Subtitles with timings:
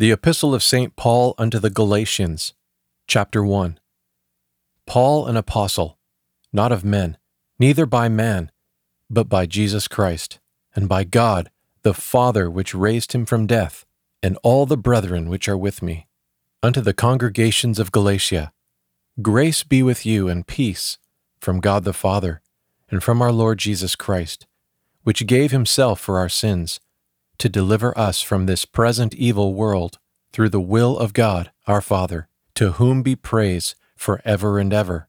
[0.00, 0.96] The Epistle of St.
[0.96, 2.54] Paul unto the Galatians,
[3.06, 3.78] chapter 1.
[4.86, 5.98] Paul, an apostle,
[6.54, 7.18] not of men,
[7.58, 8.50] neither by man,
[9.10, 10.40] but by Jesus Christ,
[10.74, 11.50] and by God,
[11.82, 13.84] the Father which raised him from death,
[14.22, 16.06] and all the brethren which are with me,
[16.62, 18.54] unto the congregations of Galatia.
[19.20, 20.96] Grace be with you and peace
[21.42, 22.40] from God the Father,
[22.90, 24.46] and from our Lord Jesus Christ,
[25.02, 26.80] which gave himself for our sins
[27.40, 29.98] to deliver us from this present evil world,
[30.32, 35.08] through the will of God our Father, to whom be praise for ever and ever.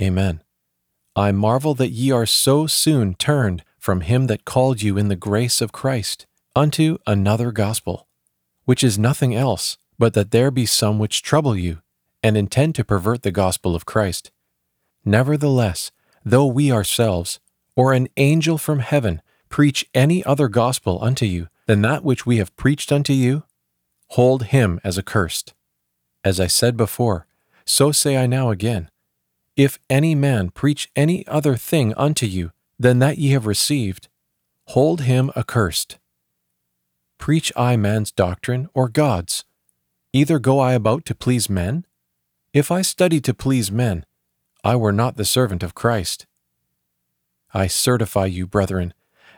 [0.00, 0.42] Amen.
[1.16, 5.16] I marvel that ye are so soon turned from him that called you in the
[5.16, 8.08] grace of Christ unto another gospel,
[8.64, 11.80] which is nothing else but that there be some which trouble you,
[12.22, 14.30] and intend to pervert the gospel of Christ.
[15.04, 15.92] Nevertheless,
[16.24, 17.38] though we ourselves,
[17.76, 22.38] or an angel from heaven, preach any other gospel unto you, than that which we
[22.38, 23.44] have preached unto you?
[24.08, 25.54] Hold him as accursed.
[26.22, 27.26] As I said before,
[27.64, 28.90] so say I now again.
[29.56, 34.08] If any man preach any other thing unto you than that ye have received,
[34.68, 35.98] hold him accursed.
[37.18, 39.44] Preach I man's doctrine or God's?
[40.12, 41.86] Either go I about to please men?
[42.52, 44.04] If I study to please men,
[44.62, 46.26] I were not the servant of Christ.
[47.52, 48.94] I certify you, brethren,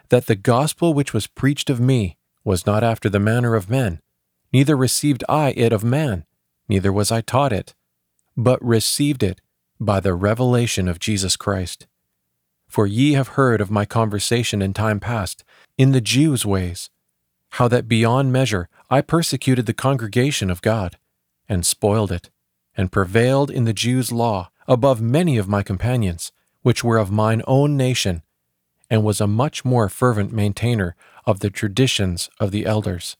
[0.09, 4.01] that the gospel which was preached of me was not after the manner of men,
[4.53, 6.25] neither received I it of man,
[6.69, 7.75] neither was I taught it,
[8.37, 9.41] but received it
[9.81, 11.87] by the revelation of Jesus Christ.
[12.69, 15.45] For ye have heard of my conversation in time past,
[15.79, 16.91] in the Jews' ways,
[17.51, 20.99] how that beyond measure I persecuted the congregation of God,
[21.49, 22.31] and spoiled it,
[22.77, 26.33] and prevailed in the Jews' law above many of my companions,
[26.63, 28.23] which were of mine own nation,
[28.91, 33.17] and was a much more fervent maintainer of the traditions of the elders.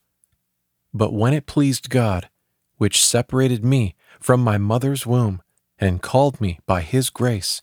[0.93, 2.29] But when it pleased God,
[2.77, 5.41] which separated me from my mother's womb,
[5.79, 7.61] and called me by his grace,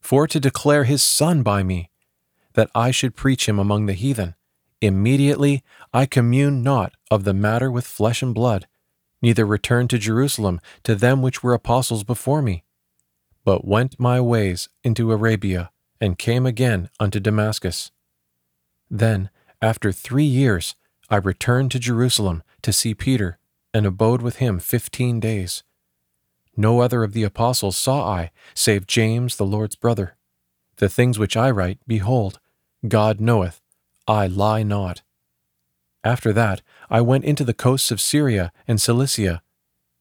[0.00, 1.90] for to declare his Son by me,
[2.54, 4.34] that I should preach him among the heathen,
[4.80, 8.66] immediately I communed not of the matter with flesh and blood,
[9.20, 12.64] neither returned to Jerusalem to them which were apostles before me,
[13.44, 15.70] but went my ways into Arabia,
[16.02, 17.92] and came again unto Damascus.
[18.90, 19.30] Then,
[19.62, 20.74] after three years,
[21.08, 23.38] I returned to Jerusalem to see Peter,
[23.72, 25.62] and abode with him fifteen days.
[26.56, 30.16] No other of the apostles saw I, save James the Lord's brother.
[30.76, 32.40] The things which I write, behold,
[32.86, 33.60] God knoweth,
[34.08, 35.02] I lie not.
[36.02, 39.40] After that, I went into the coasts of Syria and Cilicia,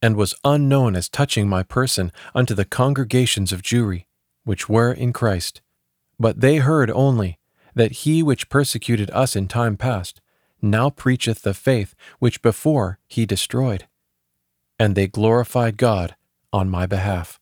[0.02, 4.06] and was unknown as touching my person unto the congregations of Jewry,
[4.44, 5.62] which were in Christ.
[6.22, 7.40] But they heard only
[7.74, 10.22] that he which persecuted us in time past
[10.62, 13.88] now preacheth the faith which before he destroyed.
[14.78, 16.16] And they glorified God
[16.54, 17.41] on my behalf.